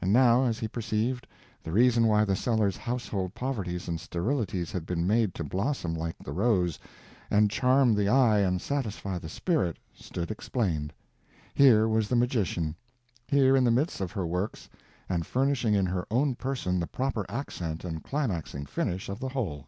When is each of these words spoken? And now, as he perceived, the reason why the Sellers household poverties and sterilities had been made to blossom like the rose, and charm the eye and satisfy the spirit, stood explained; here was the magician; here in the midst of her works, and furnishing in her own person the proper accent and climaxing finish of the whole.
And 0.00 0.12
now, 0.12 0.44
as 0.44 0.60
he 0.60 0.68
perceived, 0.68 1.26
the 1.64 1.72
reason 1.72 2.06
why 2.06 2.24
the 2.24 2.36
Sellers 2.36 2.76
household 2.76 3.34
poverties 3.34 3.88
and 3.88 3.98
sterilities 4.00 4.70
had 4.70 4.86
been 4.86 5.04
made 5.04 5.34
to 5.34 5.42
blossom 5.42 5.94
like 5.96 6.16
the 6.18 6.30
rose, 6.30 6.78
and 7.28 7.50
charm 7.50 7.92
the 7.92 8.08
eye 8.08 8.38
and 8.38 8.62
satisfy 8.62 9.18
the 9.18 9.28
spirit, 9.28 9.76
stood 9.92 10.30
explained; 10.30 10.92
here 11.56 11.88
was 11.88 12.06
the 12.06 12.14
magician; 12.14 12.76
here 13.26 13.56
in 13.56 13.64
the 13.64 13.72
midst 13.72 14.00
of 14.00 14.12
her 14.12 14.28
works, 14.28 14.68
and 15.08 15.26
furnishing 15.26 15.74
in 15.74 15.86
her 15.86 16.06
own 16.08 16.36
person 16.36 16.78
the 16.78 16.86
proper 16.86 17.26
accent 17.28 17.84
and 17.84 18.04
climaxing 18.04 18.64
finish 18.64 19.08
of 19.08 19.18
the 19.18 19.30
whole. 19.30 19.66